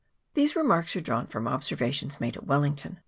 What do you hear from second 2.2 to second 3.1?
at Wellington.